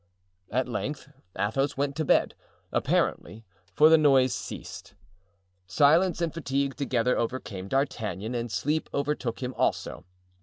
At 0.49 0.67
length 0.67 1.09
Athos 1.37 1.77
went 1.77 1.95
to 1.97 2.03
bed, 2.05 2.33
apparently, 2.71 3.45
for 3.75 3.87
the 3.87 3.99
noise 3.99 4.33
ceased. 4.33 4.95
Silence 5.67 6.21
and 6.21 6.33
fatigue 6.33 6.75
together 6.75 7.15
overcame 7.19 7.67
D'Artagnan 7.67 8.33
and 8.33 8.51
sleep 8.51 8.89
overtook 8.95 9.43
him 9.43 9.53
also. 9.55 10.03